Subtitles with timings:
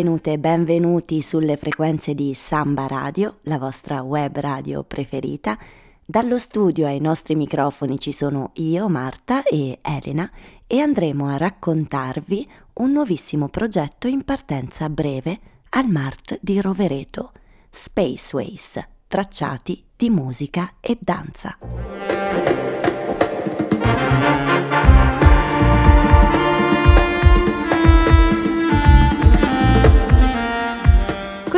[0.00, 5.58] Benvenute e benvenuti sulle frequenze di Samba Radio, la vostra web radio preferita.
[6.02, 10.30] Dallo studio ai nostri microfoni ci sono io, Marta e Elena
[10.66, 17.32] e andremo a raccontarvi un nuovissimo progetto in partenza breve al Mart di Rovereto,
[17.68, 21.58] Spaceways, tracciati di musica e danza.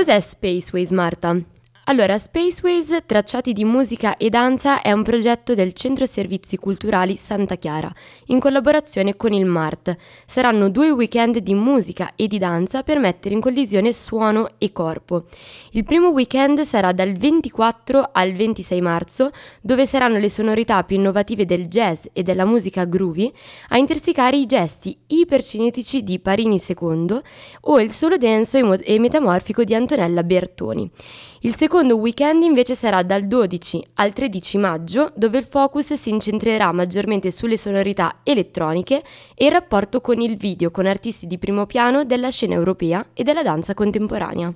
[0.03, 1.52] Cos'è Spaceways, Marta?
[1.87, 7.57] Allora, Spaceways, tracciati di musica e danza, è un progetto del Centro Servizi Culturali Santa
[7.57, 7.93] Chiara,
[8.27, 9.97] in collaborazione con il MART.
[10.25, 15.25] Saranno due weekend di musica e di danza per mettere in collisione suono e corpo.
[15.73, 21.45] Il primo weekend sarà dal 24 al 26 marzo, dove saranno le sonorità più innovative
[21.45, 23.31] del jazz e della musica groovy
[23.71, 27.21] a intersecare i gesti ipercinetici di Parini II
[27.63, 30.89] o il solo denso e metamorfico di Antonella Bertoni.
[31.45, 36.71] Il secondo weekend invece sarà dal 12 al 13 maggio, dove il focus si incentrerà
[36.71, 39.03] maggiormente sulle sonorità elettroniche
[39.35, 43.25] e il rapporto con il video con artisti di primo piano della scena europea e
[43.25, 44.53] della danza contemporanea.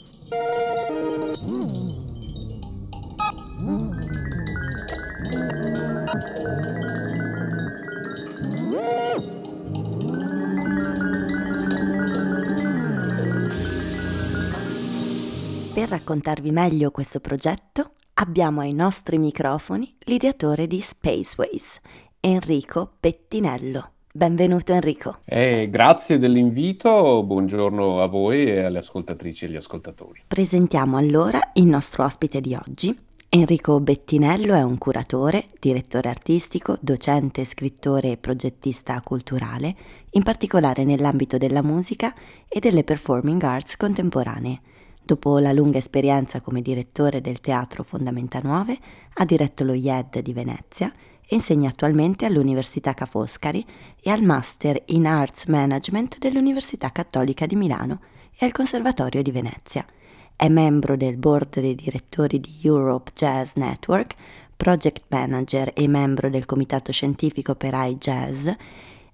[15.77, 21.81] Per raccontarvi meglio questo progetto abbiamo ai nostri microfoni l'ideatore di Spaceways,
[22.19, 23.91] Enrico Pettinello.
[24.11, 25.19] Benvenuto Enrico.
[25.27, 30.23] Eh, grazie dell'invito, buongiorno a voi e alle ascoltatrici e agli ascoltatori.
[30.27, 32.99] Presentiamo allora il nostro ospite di oggi.
[33.29, 39.77] Enrico Bettinello è un curatore, direttore artistico, docente, scrittore e progettista culturale,
[40.13, 42.15] in particolare nell'ambito della musica
[42.49, 44.61] e delle performing arts contemporanee.
[45.07, 48.77] Dopo la lunga esperienza come direttore del Teatro Fondamenta Nuove,
[49.13, 50.93] ha diretto lo IED di Venezia
[51.25, 53.65] e insegna attualmente all'Università Ca' Foscari
[54.03, 58.01] e al Master in Arts Management dell'Università Cattolica di Milano
[58.37, 59.87] e al Conservatorio di Venezia.
[60.35, 64.17] È membro del board dei direttori di Europe Jazz Network,
[64.57, 68.49] project manager e membro del comitato scientifico per iJazz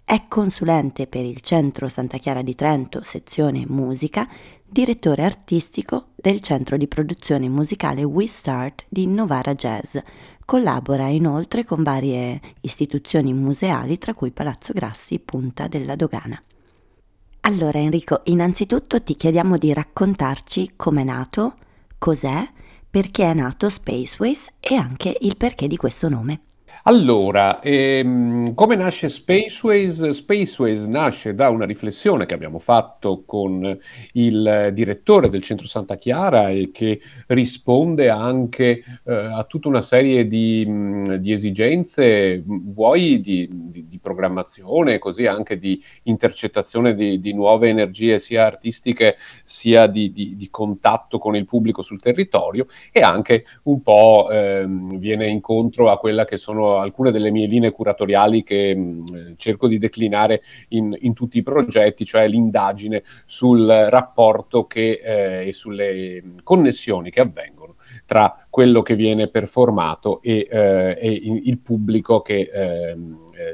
[0.04, 4.28] è consulente per il Centro Santa Chiara di Trento, sezione musica,
[4.72, 9.99] direttore artistico del centro di produzione musicale We Start di Novara Jazz.
[10.47, 16.43] Collabora inoltre con varie istituzioni museali, tra cui Palazzo Grassi, Punta della Dogana.
[17.41, 21.54] Allora Enrico, innanzitutto ti chiediamo di raccontarci com'è nato,
[21.99, 22.43] cos'è,
[22.89, 26.41] perché è nato Spaceways e anche il perché di questo nome.
[26.84, 30.09] Allora, ehm, come nasce Spaceways?
[30.09, 33.78] Spaceways nasce da una riflessione che abbiamo fatto con
[34.15, 40.26] il direttore del Centro Santa Chiara e che risponde anche eh, a tutta una serie
[40.26, 47.32] di, mh, di esigenze, vuoi di, di, di, programmazione, così anche di intercettazione di, di
[47.32, 53.82] nuove energie sia artistiche sia di, contatto con il pubblico sul territorio e anche un
[53.82, 59.34] po' ehm, viene incontro a quella che sono alcune delle mie linee curatoriali che mh,
[59.37, 65.53] cerco di declinare in, in, tutti i progetti, cioè l'indagine sul rapporto che, eh, e
[65.53, 71.10] sulle connessioni che avvengono tra quello che viene performato e, eh, e
[71.44, 72.97] il pubblico che eh,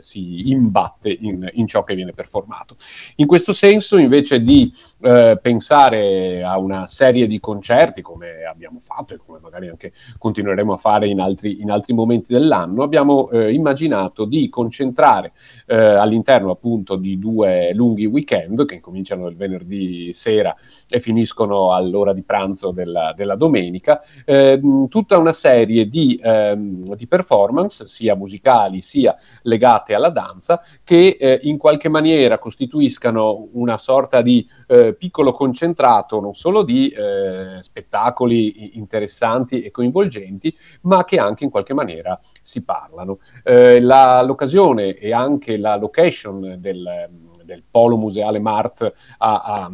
[0.01, 2.77] si imbatte in, in, ciò che viene performato.
[3.17, 4.73] In questo senso, invece di
[5.03, 10.73] eh, pensare a una serie di concerti come abbiamo fatto e come magari anche continueremo
[10.73, 15.33] a fare in altri, in altri momenti dell'anno, abbiamo eh, immaginato di concentrare
[15.67, 20.55] eh, all'interno appunto di due lunghi weekend che incominciano il venerdì sera
[20.89, 27.07] e finiscono all'ora di pranzo della, della domenica, ehm, tutta una serie di, ehm, di
[27.07, 34.23] performance, sia musicali sia legate alla danza, che eh, in qualche maniera costituiscano una sorta
[34.23, 41.45] di eh, piccolo concentrato non solo di eh, spettacoli interessanti e coinvolgenti, ma che anche
[41.45, 43.19] in qualche maniera si parlano.
[43.43, 47.09] Eh, la, l'occasione e anche la location del,
[47.45, 49.73] del polo museale Mart a, a,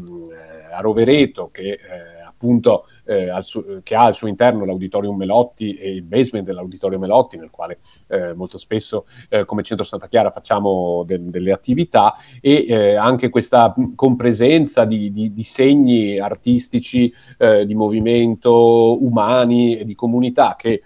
[0.77, 2.13] a Rovereto, che eh,
[2.44, 7.38] appunto eh, su- che ha al suo interno l'Auditorium Melotti e il basement dell'Auditorium Melotti,
[7.38, 12.67] nel quale eh, molto spesso eh, come Centro Santa Chiara facciamo de- delle attività e
[12.69, 19.94] eh, anche questa compresenza di, di, di segni artistici, eh, di movimento, umani e di
[19.94, 20.82] comunità che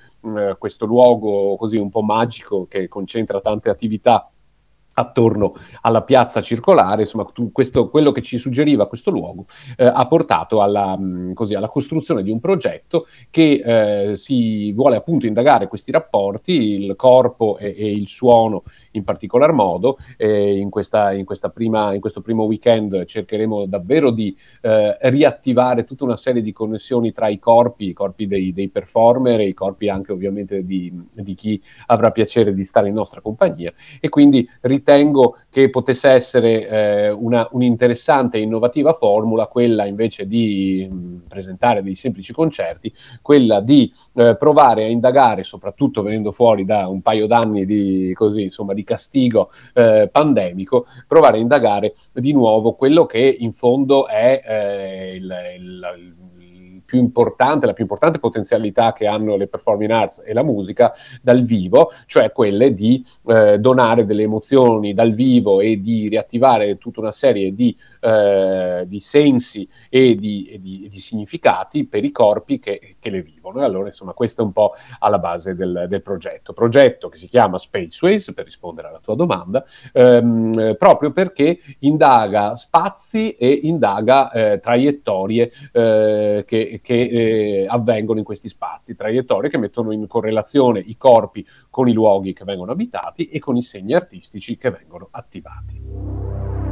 [0.58, 4.28] questo luogo così un po' magico che concentra tante attività
[4.98, 9.46] attorno alla piazza circolare, insomma, tu, questo, quello che ci suggeriva questo luogo
[9.76, 14.72] eh, ha portato alla, mh, mm, così, alla, costruzione di un progetto che eh, si
[14.72, 18.62] vuole appunto indagare questi rapporti, il corpo e, e il suono
[18.98, 19.96] in particolar modo.
[20.16, 25.84] Eh, in, questa, in, questa prima, in, questo primo weekend cercheremo davvero di eh, riattivare
[25.84, 29.54] tutta una serie di connessioni tra i corpi, i corpi dei, dei performer e i
[29.54, 34.48] corpi anche ovviamente di, di chi avrà piacere di stare in nostra compagnia e quindi
[34.62, 41.16] ritengo che potesse essere eh, una, un'interessante e innovativa formula, quella invece di mh, mm,
[41.28, 42.92] presentare dei semplici concerti,
[43.22, 48.42] quella di eh, provare a indagare, soprattutto venendo fuori da un paio d'anni di, così,
[48.42, 54.43] insomma, di castigo eh, pandemico, provare a indagare di nuovo quello che in fondo è
[54.44, 56.17] eh, il, il,
[56.88, 60.90] più importante, la più importante potenzialità che hanno le performing arts e la musica
[61.20, 67.00] dal vivo, cioè quelle di eh, donare delle emozioni dal vivo e di riattivare tutta
[67.00, 72.11] una serie di, eh, di sensi e di, e, di, e di, significati per i
[72.11, 73.61] corpi che, che, le vivono.
[73.61, 76.55] E allora, insomma, questo è un po' alla base del, del progetto.
[76.55, 79.62] Progetto che si chiama Spaceways, per rispondere alla tua domanda,
[79.93, 88.25] ehm, proprio perché indaga spazi e indaga eh, traiettorie eh, che che eh, avvengono in
[88.25, 93.28] questi spazi, traiettorie che mettono in correlazione i corpi con i luoghi che vengono abitati
[93.28, 96.68] e con i segni artistici che vengono attivati.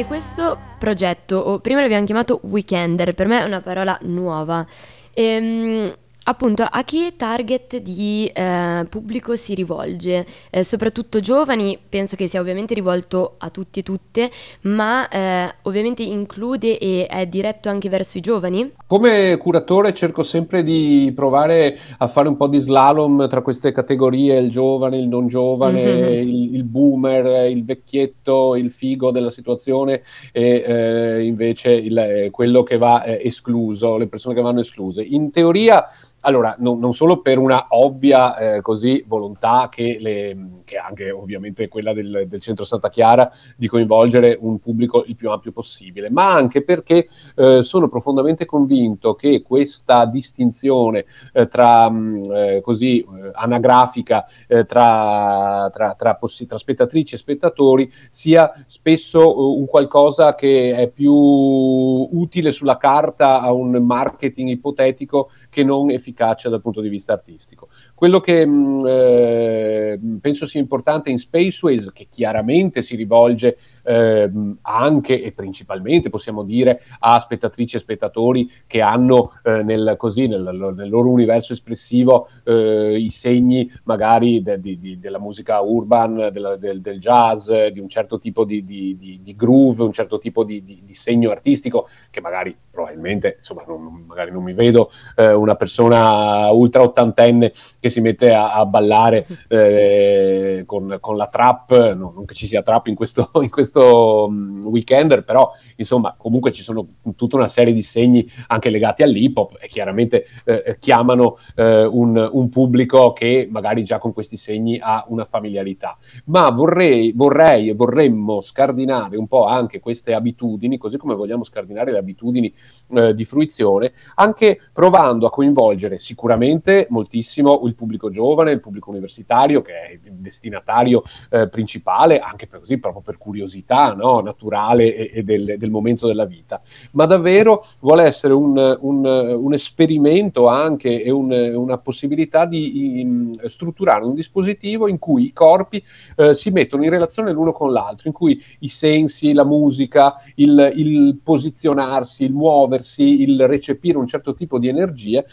[0.00, 4.66] E questo progetto, prima l'abbiamo chiamato Weekender, per me è una parola nuova.
[5.12, 10.26] Ehm, Appunto, a che target di eh, pubblico si rivolge?
[10.50, 14.30] Eh, soprattutto giovani, penso che sia ovviamente rivolto a tutti e tutte,
[14.62, 18.70] ma eh, ovviamente include e è diretto anche verso i giovani?
[18.86, 24.38] Come curatore cerco sempre di provare a fare un po' di slalom tra queste categorie,
[24.38, 26.28] il giovane, il non giovane, mm-hmm.
[26.28, 30.02] il, il, boomer, il vecchietto, il figo della situazione
[30.32, 35.02] e eh, invece il, eh, quello che va eh, escluso, le persone che vanno escluse.
[35.02, 35.84] In teoria
[36.22, 41.68] allora, no, non solo per una ovvia eh, così, volontà che, le, che anche ovviamente
[41.68, 46.32] quella del, del, Centro Santa Chiara di coinvolgere un pubblico il più ampio possibile, ma
[46.32, 53.30] anche perché eh, sono profondamente convinto che questa distinzione eh, tra mh, eh, così eh,
[53.32, 60.74] anagrafica eh, tra, tra, tra, possi- tra, spettatrici e spettatori sia spesso un qualcosa che
[60.74, 66.80] è più utile sulla carta a un marketing ipotetico che non effettivamente efficacia dal punto
[66.80, 67.68] di vista artistico.
[67.94, 74.30] Quello che mh, mm, eh, penso sia importante in Spaceways, che chiaramente si rivolge eh,
[74.62, 80.74] anche e principalmente, possiamo dire, a spettatrici e spettatori che hanno eh, nel, così, nel,
[80.76, 86.56] nel, loro universo espressivo eh, i segni magari de, di, di, della musica urban, della,
[86.56, 91.30] del, del, jazz, di un certo tipo di, di groove, un certo tipo di, segno
[91.30, 97.52] artistico che magari probabilmente, insomma, non, magari non mi vedo eh, una persona ultra ottantenne
[97.78, 102.46] che si mette a, a ballare eh, con, con, la trap, no, non che ci
[102.46, 107.48] sia trap in questo, in questo um, weekender, però insomma comunque ci sono tutta una
[107.48, 112.48] serie di segni anche legati all'hip hop e chiaramente eh, eh, chiamano eh, un, un,
[112.48, 115.96] pubblico che magari già con questi segni ha una familiarità.
[116.26, 121.92] Ma vorrei, vorrei e vorremmo scardinare un po' anche queste abitudini, così come vogliamo scardinare
[121.92, 122.52] le abitudini
[122.94, 129.62] eh, di fruizione, anche provando a coinvolgere sicuramente moltissimo il pubblico giovane, il pubblico universitario,
[129.62, 134.20] che è il destinatario eh, principale, anche per, così proprio per curiosità no?
[134.20, 136.60] naturale e, e del, del, momento della vita,
[136.92, 143.40] ma davvero vuole essere un, un, un esperimento anche e un, una possibilità di in,
[143.46, 145.82] strutturare un dispositivo in cui i corpi
[146.16, 150.72] eh, si mettono in relazione l'uno con l'altro, in cui i sensi, la musica, il,
[150.76, 155.24] il posizionarsi, il muoversi, il recepire un certo tipo di energia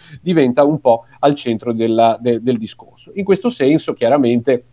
[0.47, 3.11] diventa un po' al centro della, de, del discorso.
[3.15, 4.63] In questo senso, chiaramente,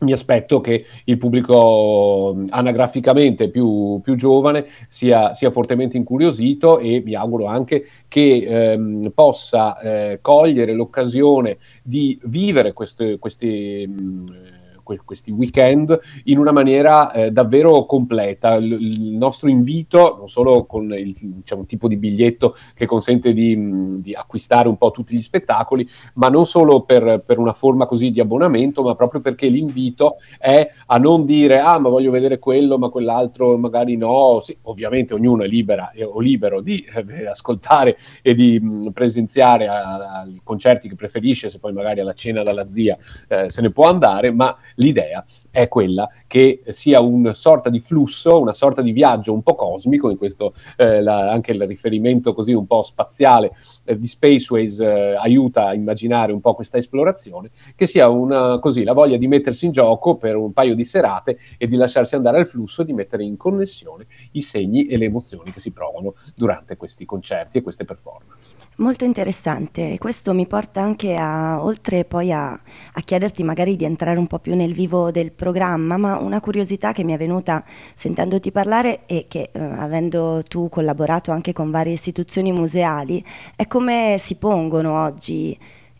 [0.00, 7.14] mi aspetto che il pubblico anagraficamente più, più giovane sia, sia, fortemente incuriosito e mi
[7.14, 14.57] auguro anche che ehm, possa eh, cogliere l'occasione di vivere queste, queste mh,
[15.04, 18.54] questi weekend in una maniera eh, davvero completa.
[18.54, 24.00] Il, il, nostro invito, non solo con il diciamo, tipo di biglietto che consente di,
[24.00, 28.10] di, acquistare un po' tutti gli spettacoli, ma non solo per, per, una forma così
[28.10, 32.78] di abbonamento, ma proprio perché l'invito è a non dire ah ma voglio vedere quello,
[32.78, 34.40] ma quell'altro magari no.
[34.42, 39.68] Sì, ovviamente ognuno è libera eh, o libero di eh, ascoltare e di mh, presenziare
[39.68, 42.96] ai concerti che preferisce, se poi magari alla cena dalla zia
[43.28, 48.40] eh, se ne può andare, ma l'idea è quella che sia una sorta di flusso,
[48.40, 52.52] una sorta di viaggio un po' cosmico, in questo eh, la, anche il riferimento così
[52.52, 53.52] un po' spaziale
[53.84, 58.84] eh, di Spaceways eh, aiuta a immaginare un po' questa esplorazione, che sia una, così
[58.84, 62.38] la voglia di mettersi in gioco per un paio di serate e di lasciarsi andare
[62.38, 66.76] al flusso, di mettere in connessione i segni e le emozioni che si provano durante
[66.76, 68.54] questi concerti e queste performance.
[68.76, 74.18] Molto interessante, questo mi porta anche a, oltre poi a, a chiederti magari di entrare
[74.18, 78.52] un po' più nel vivo del programma, ma una curiosità che mi è venuta sentendoti
[78.52, 83.24] parlare e che eh, avendo tu collaborato anche con varie istituzioni museali,
[83.56, 85.58] è come si pongono oggi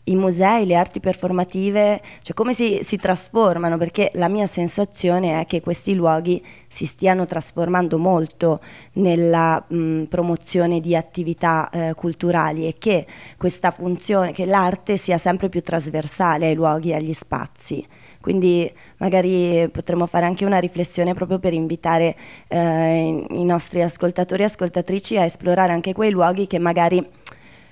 [0.09, 5.45] i musei, le arti performative, cioè come si, si, trasformano, perché la mia sensazione è
[5.45, 8.59] che questi luoghi si stiano trasformando molto
[8.93, 13.05] nella mh, promozione di attività eh, culturali e che
[13.37, 17.85] questa funzione, che l'arte sia sempre più trasversale ai luoghi e agli spazi.
[18.21, 22.15] Quindi magari potremmo fare anche una riflessione proprio per invitare
[22.47, 27.05] eh, i nostri ascoltatori e ascoltatrici a esplorare anche quei luoghi che magari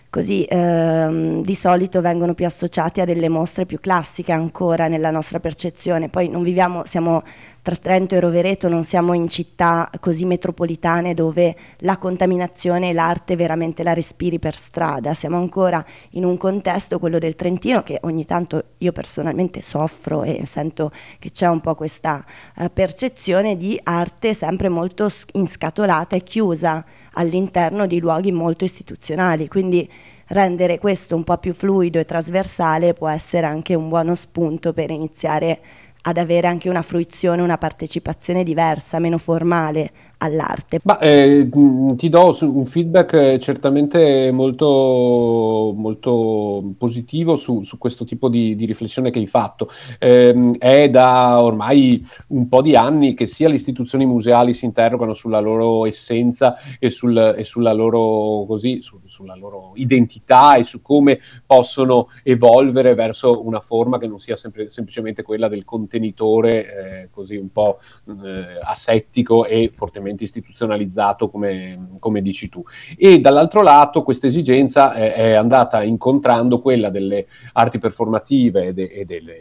[0.09, 5.39] così ehm, di solito vengono più associati a delle mostre più classiche ancora nella nostra
[5.39, 6.09] percezione.
[6.09, 7.23] Poi non viviamo, siamo
[7.67, 13.35] tra Trento e Rovereto, non siamo in città così metropolitane dove la contaminazione e l'arte
[13.35, 18.23] veramente la respiri per strada, siamo ancora in un contesto, quello del Trentino, che ogni
[18.23, 22.23] tanto io personalmente soffro e sento che c'è un po' questa
[22.55, 26.85] uh, percezione di arte sempre molto inscatolata e chiusa
[27.17, 29.89] all'interno di luoghi molto istituzionali, quindi
[30.27, 34.91] rendere questo un po' più fluido e trasversale può essere anche un buono spunto per
[34.91, 35.59] iniziare
[36.01, 40.79] ad avere anche una fruizione, una partecipazione diversa, meno formale all'arte.
[40.83, 41.49] Ma, eh,
[41.95, 48.65] ti do un feedback eh, certamente molto, molto positivo su, su, questo tipo di, di,
[48.65, 49.69] riflessione che hai fatto.
[49.99, 55.13] Eh, è da ormai un po' di anni che sia le istituzioni museali si interrogano
[55.13, 60.81] sulla loro essenza e, sul, e sulla, loro, così, su, sulla loro identità e su
[60.81, 67.09] come possono evolvere verso una forma che non sia sempre, semplicemente quella del contenitore eh,
[67.11, 72.63] così un po' eh, asettico e fortemente estremamente istituzionalizzato come, come dici tu.
[72.97, 78.83] E dall'altro lato questa esigenza è, è, andata incontrando quella delle arti performative e, de,
[78.85, 79.35] e delle,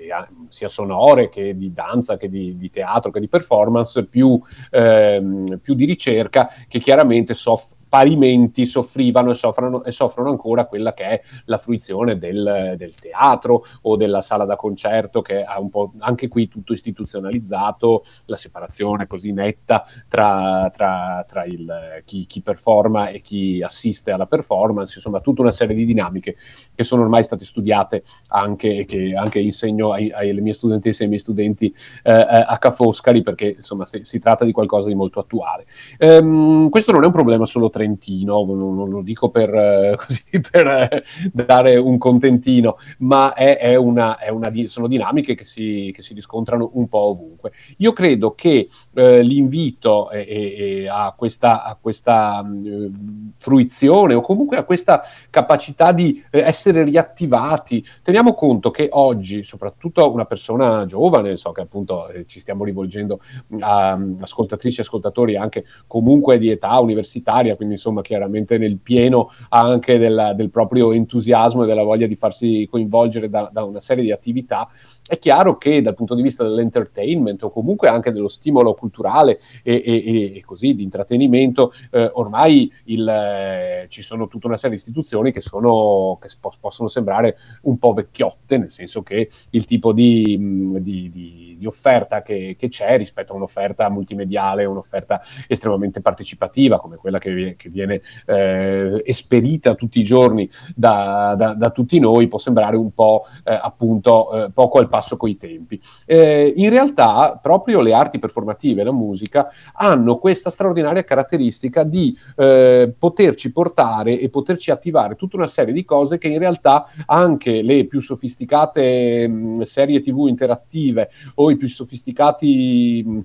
[0.48, 4.38] sia sonore che di danza che di, di teatro che di performance più,
[4.70, 10.92] ehm, più di ricerca che chiaramente soff- parimenti soffrivano e soffrono, e soffrono, ancora quella
[10.92, 15.70] che è la fruizione del, del, teatro o della sala da concerto che ha un
[15.70, 22.42] po' anche qui tutto istituzionalizzato, la separazione così netta tra, tra, tra il, chi, chi,
[22.42, 26.36] performa e chi assiste alla performance, insomma tutta una serie di dinamiche
[26.74, 31.04] che sono ormai state studiate anche e che anche insegno ai, alle mie studentesse e
[31.04, 34.88] ai miei studenti eh, eh a Ca' Foscari perché insomma si, si, tratta di qualcosa
[34.88, 35.64] di molto attuale.
[35.96, 40.22] Ehm, questo non è un problema solo trentino, non, non lo dico per, eh, così,
[40.50, 41.02] per eh,
[41.32, 46.14] dare un contentino, ma è, è una, è una sono dinamiche che si, che si,
[46.14, 47.52] riscontrano un po' ovunque.
[47.78, 50.24] Io credo che eh, l'invito e,
[50.58, 56.82] e a questa, a questa mh, fruizione o comunque a questa capacità di eh, essere
[56.82, 62.64] riattivati, teniamo conto che oggi, soprattutto una persona giovane, so che appunto eh, ci stiamo
[62.64, 63.20] rivolgendo
[63.60, 69.30] a, a ascoltatrici e ascoltatori anche comunque di età universitaria, quindi insomma chiaramente nel pieno
[69.50, 74.02] anche del, del proprio entusiasmo e della voglia di farsi coinvolgere da, da, una serie
[74.02, 74.68] di attività,
[75.06, 79.82] è chiaro che dal punto di vista dell'entertainment o comunque anche dello stimolo culturale e,
[79.84, 84.82] e, e così di intrattenimento, eh, ormai il, eh, ci sono tutta una serie di
[84.82, 86.28] istituzioni che, sono, che
[86.60, 90.36] possono sembrare un po' vecchiotte, nel senso che il tipo di,
[90.80, 96.96] di, di di, offerta che, che, c'è rispetto a un'offerta multimediale, un'offerta estremamente partecipativa come
[96.96, 102.38] quella che, che viene eh, esperita tutti i giorni da, da, da, tutti noi, può
[102.38, 105.80] sembrare un po' eh, appunto eh, poco al passo coi tempi.
[106.04, 112.92] Eh, in realtà proprio le arti performative, la musica, hanno questa straordinaria caratteristica di eh,
[112.96, 117.86] poterci portare e poterci attivare tutta una serie di cose che in realtà anche le
[117.86, 123.24] più sofisticate mh, serie tv interattive o i più sofisticati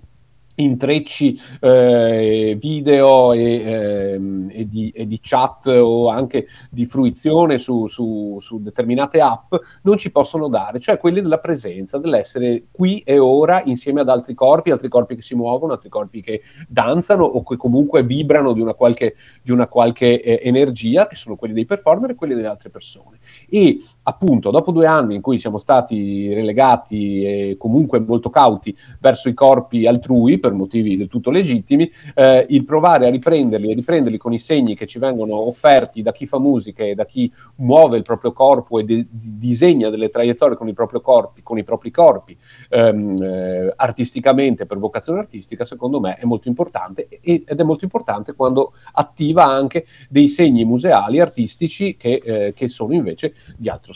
[0.56, 7.88] intrecci eh, video e, eh, e, di, e, di, chat o anche di fruizione su,
[7.88, 13.18] su, su, determinate app non ci possono dare, cioè quelli della presenza, dell'essere qui e
[13.18, 17.44] ora insieme ad altri corpi, altri corpi che si muovono, altri corpi che danzano o
[17.44, 21.66] che comunque vibrano di una qualche, di una qualche eh, energia, che sono quelli dei
[21.66, 23.20] performer e quelli delle altre persone.
[23.50, 23.78] E
[24.12, 29.34] appunto, dopo due anni in cui siamo stati relegati e comunque molto cauti verso i
[29.34, 34.34] corpi altrui, per motivi del tutto legittimi, eh, il provare a riprenderli e riprenderli con
[34.34, 38.04] i segni che ci vengono offerti da chi fa musica e da chi muove il
[38.04, 42.38] proprio corpo e de- disegna delle traiettorie con i propri corpi, con i propri corpi
[42.70, 48.34] ehm, eh, artisticamente, per vocazione artistica, secondo me è molto importante ed è molto importante
[48.34, 53.94] quando attiva anche dei segni museali artistici che, eh, che sono invece di altro.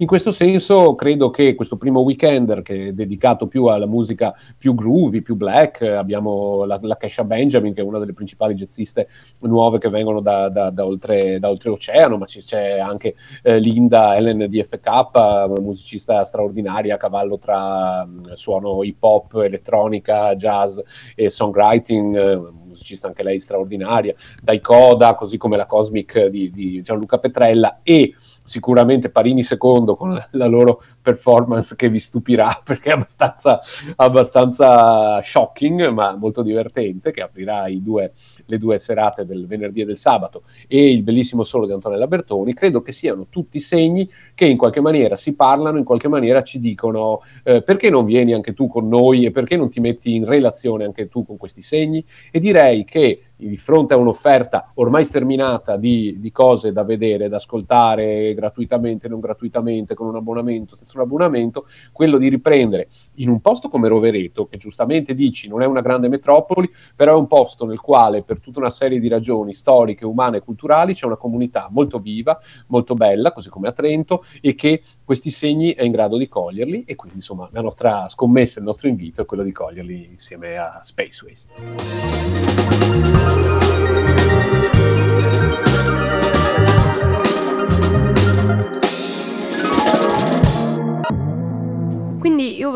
[0.00, 4.72] In questo senso credo che questo primo weekender che è dedicato più alla musica più
[4.72, 9.08] groovy, più black, abbiamo la, la Kesha Benjamin che è una delle principali jazziste
[9.40, 14.46] nuove che vengono da, da, da, oltre, da oltreoceano, ma c'è anche eh, Linda Ellen
[14.48, 20.78] DFK, una musicista straordinaria a cavallo tra mh, suono hip hop, elettronica, jazz
[21.16, 26.82] e songwriting, eh, musicista anche lei straordinaria, dai Coda, così come la Cosmic di, di
[26.82, 28.14] Gianluca Petrella e
[28.48, 33.60] sicuramente Parini secondo con la loro performance che vi stupirà perché è abbastanza,
[33.96, 38.12] abbastanza shocking ma molto divertente che aprirà due,
[38.46, 42.54] le due serate del venerdì e del sabato e il bellissimo solo di Antonella Bertoni.
[42.54, 46.58] Credo che siano tutti segni che in qualche maniera si parlano in qualche maniera ci
[46.58, 50.24] dicono eh, perché non vieni anche tu con noi e perché non ti metti in
[50.24, 52.04] relazione anche tu con questi segni?
[52.30, 57.36] E direi che di fronte a un'offerta ormai sterminata di, di, cose da vedere, da
[57.36, 63.40] ascoltare gratuitamente, non gratuitamente, con un abbonamento, senza un abbonamento, quello di riprendere in un
[63.40, 67.64] posto come Rovereto, che giustamente dici non è una grande metropoli, però è un posto
[67.64, 71.68] nel quale per tutta una serie di ragioni storiche, umane e culturali c'è una comunità
[71.70, 76.16] molto viva, molto bella, così come a Trento, e che questi segni è in grado
[76.16, 80.08] di coglierli e quindi insomma la nostra scommessa, il nostro invito è quello di coglierli
[80.12, 81.46] insieme a Spaceways.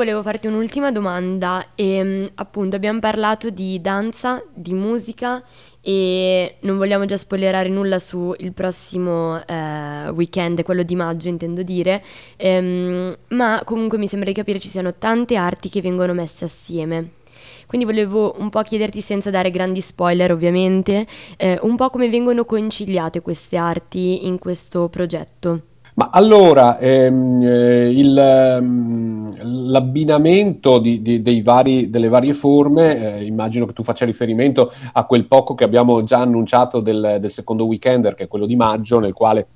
[0.02, 5.42] Volevo farti un'ultima domanda e ehm, appunto abbiamo parlato di danza, di musica
[5.80, 12.02] e non vogliamo già spoilerare nulla sul prossimo eh, weekend, quello di maggio intendo dire,
[12.36, 17.21] ehm, ma comunque mi sembra di capire ci siano tante arti che vengono messe assieme.
[17.66, 22.44] Quindi volevo un po' chiederti, senza dare grandi spoiler ovviamente, eh, un po' come vengono
[22.44, 25.62] conciliate queste arti in questo progetto.
[25.94, 33.66] Ma allora, ehm, eh, il, ehm, l'abbinamento di, di, vari, delle varie forme, eh, immagino
[33.66, 38.14] che tu faccia riferimento a quel poco che abbiamo già annunciato del, del secondo weekender,
[38.14, 39.48] che è quello di maggio, nel quale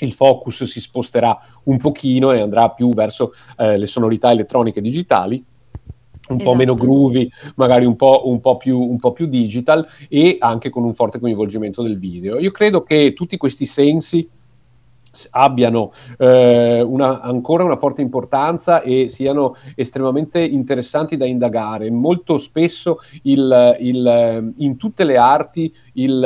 [0.00, 5.44] il focus si sposterà un pochino e andrà più verso eh, le sonorità elettroniche digitali
[6.28, 6.50] un esatto.
[6.50, 6.86] po' meno esatto.
[6.86, 10.94] groovy, magari un po', un, po più, un po' più digital e anche con un
[10.94, 12.38] forte coinvolgimento del video.
[12.38, 14.28] Io credo che tutti questi sensi
[15.30, 21.90] abbiano eh, una, ancora una forte importanza e siano estremamente interessanti da indagare.
[21.90, 26.18] Molto spesso il, il, in tutte le arti il,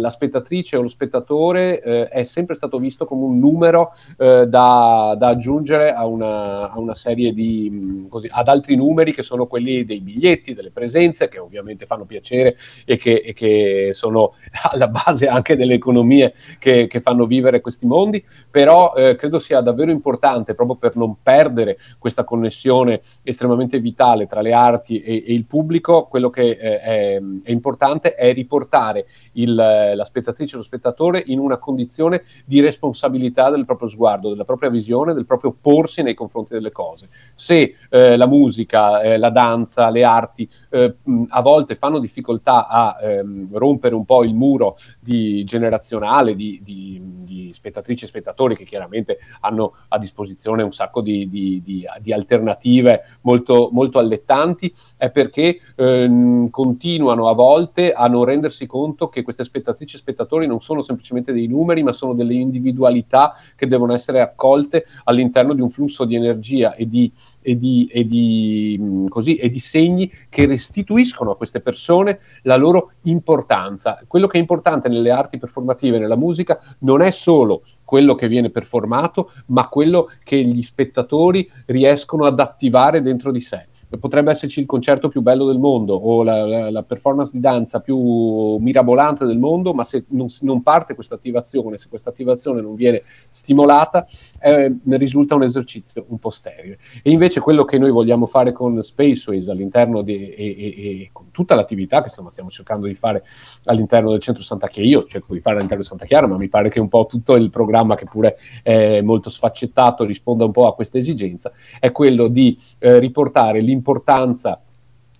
[0.00, 5.14] la spettatrice o lo spettatore eh, è sempre stato visto come un numero eh, da,
[5.16, 9.46] da, aggiungere a una, a una serie di mm, così, ad altri numeri che sono
[9.46, 14.32] quelli dei biglietti, delle presenze che ovviamente fanno piacere e che, e che sono
[14.70, 18.24] alla base anche delle economie che, che fanno vivere questi mondi.
[18.50, 24.40] Però eh, credo sia davvero importante proprio per non perdere questa connessione estremamente vitale tra
[24.40, 29.54] le arti e, e il pubblico, quello che eh, è, è, importante è riportare il,
[29.54, 34.70] la spettatrice o lo spettatore in una condizione di responsabilità del proprio sguardo, della propria
[34.70, 37.08] visione, del proprio porsi nei confronti delle cose.
[37.34, 40.96] Se eh, la musica, eh, la danza, le arti eh,
[41.28, 47.00] a volte fanno difficoltà a ehm, rompere un po' il muro di generazionale di, di,
[47.24, 53.98] di spettatrici e spettatori, che chiaramente hanno a disposizione un sacco di, alternative molto, molto,
[53.98, 59.98] allettanti, è perché eh, continuano a volte a non rendersi conto che queste spettatrici e
[59.98, 65.54] spettatori non sono semplicemente dei numeri, ma sono delle individualità che devono essere accolte all'interno
[65.54, 67.10] di un flusso di energia e di,
[67.40, 72.56] e di, e di, mm, così, e di segni che restituiscono a queste persone la
[72.56, 74.02] loro importanza.
[74.06, 78.50] Quello che è importante nelle arti performative, nella musica, non è solo quello che viene
[78.50, 83.66] performato, ma quello che gli spettatori riescono ad attivare dentro di sé
[83.98, 87.80] potrebbe esserci il concerto più bello del mondo o la, la, la performance di danza
[87.80, 92.74] più mirabolante del mondo, ma se non, non parte questa attivazione, se questa attivazione non
[92.74, 94.06] viene stimolata,
[94.40, 96.78] eh, risulta un esercizio un po' sterile.
[97.02, 100.66] E invece quello che noi vogliamo fare con Spaceways all'interno di, e, e,
[101.02, 103.24] e con tutta l'attività che insomma, stiamo cercando di fare
[103.64, 106.48] all'interno del centro Santa Chiara, io cerco di fare all'interno di Santa Chiara, ma mi
[106.48, 110.68] pare che un po' tutto il programma che pure è molto sfaccettato risponda un po'
[110.68, 111.50] a questa esigenza,
[111.80, 114.62] è quello di eh, riportare l'importanza l'importanza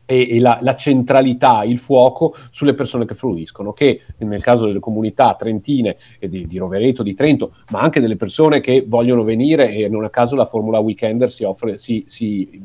[0.04, 5.36] e, la, la, centralità, il fuoco sulle persone che fruiscono, che nel caso delle comunità
[5.38, 9.88] trentine e di, di, Rovereto, di Trento, ma anche delle persone che vogliono venire e
[9.88, 12.60] non a caso la Formula Weekender si, offre, si, si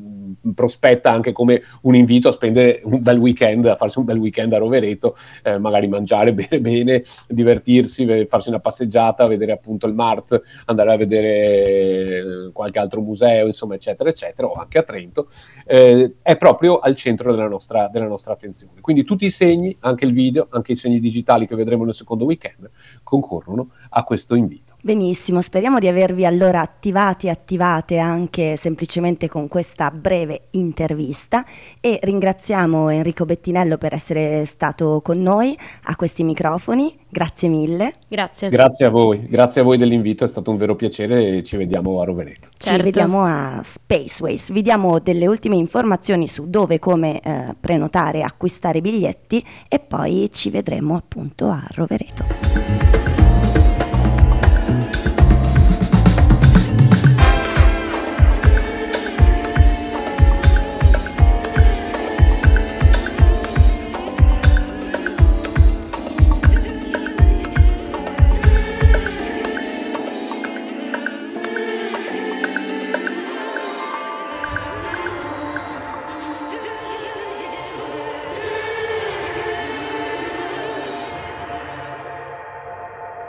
[0.53, 4.53] prospetta anche come un invito a spendere un bel weekend, a farsi un bel weekend
[4.53, 10.41] a Rovereto, eh, magari mangiare bene bene, divertirsi, farsi una passeggiata, vedere appunto il Mart,
[10.65, 15.27] andare a vedere eh, qualche altro museo, insomma, eccetera, eccetera, o anche a Trento,
[15.65, 18.81] eh, è proprio al centro della nostra, della nostra attenzione.
[18.81, 22.25] Quindi tutti i segni, anche il video, anche i segni digitali che vedremo nel secondo
[22.25, 22.69] weekend,
[23.03, 24.64] concorrono a questo invito.
[24.85, 31.43] Benissimo, speriamo di avervi allora attivati e attivate anche semplicemente con questa breve intervista
[31.81, 36.95] e ringraziamo Enrico Bettinello per essere stato con noi a questi microfoni.
[37.09, 37.95] Grazie mille.
[38.07, 38.49] Grazie.
[38.49, 41.99] Grazie a voi, grazie a voi dell'invito, è stato un vero piacere e ci vediamo
[41.99, 42.49] a Rovereto.
[42.55, 42.77] Certo.
[42.77, 44.51] Ci vediamo a Spaceways.
[44.51, 50.29] Vi diamo delle ultime informazioni su dove come eh, prenotare e acquistare biglietti e poi
[50.31, 52.44] ci vedremo appunto a Rovereto.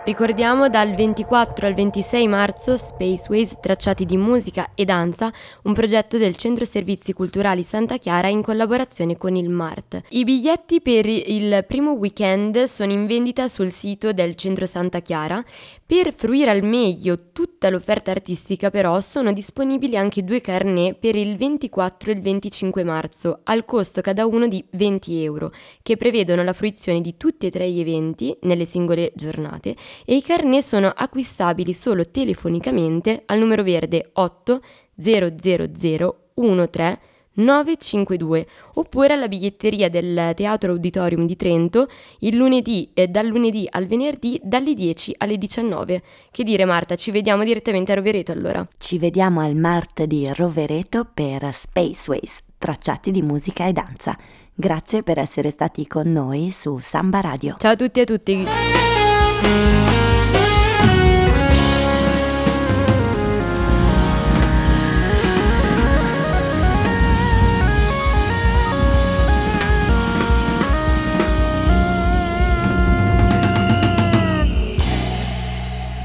[0.07, 5.33] Ricordiamo dal 24 al 26 marzo Spaceways Tracciati di musica e danza,
[5.65, 10.03] un progetto del Centro Servizi Culturali Santa Chiara in collaborazione con il MART.
[10.11, 15.45] I biglietti per il primo weekend sono in vendita sul sito del Centro Santa Chiara.
[15.87, 21.37] Per fruire al meglio tutta l'offerta artistica però sono disponibili anche due carnet per il
[21.37, 25.53] 24 e il 25 marzo al costo cada uno di 20 euro
[25.85, 30.23] che prevedono la fruizione di tutti e tre gli eventi nelle singole giornate e i
[30.23, 34.61] carnet sono acquistabili solo telefonicamente al numero verde 8
[34.97, 37.06] 000 13
[37.37, 41.89] 952 oppure alla biglietteria del Teatro Auditorium di Trento
[42.21, 46.03] il lunedì e dal lunedì al venerdì dalle 10 alle 19.
[46.31, 48.67] Che dire Marta, ci vediamo direttamente a Rovereto allora.
[48.79, 54.17] Ci vediamo al Mart di Rovereto per Spaceways, tracciati di musica e danza.
[54.55, 57.57] Grazie per essere stati con noi su Samba Radio.
[57.59, 58.47] Ciao a tutti e a tutti.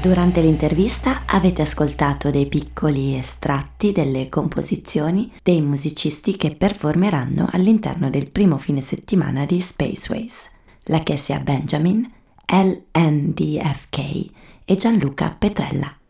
[0.02, 8.32] Durante l'intervista avete ascoltato dei piccoli estratti delle composizioni dei musicisti che performeranno all'interno del
[8.32, 10.50] primo fine settimana di Spaceways,
[10.86, 12.04] la Kessia Benjamin,
[12.44, 13.98] LNDFK
[14.64, 16.01] e Gianluca Petrella.